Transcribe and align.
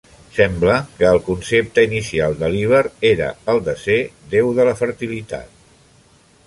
Sembla 0.35 0.77
que 1.01 1.05
el 1.09 1.19
concepte 1.27 1.83
inicial 1.87 2.35
de 2.39 2.49
Líber 2.55 2.81
era 3.11 3.29
el 3.55 3.63
de 3.69 3.77
ser 3.85 4.01
déu 4.35 4.53
de 4.61 4.69
la 4.71 4.77
fertilitat. 4.81 5.55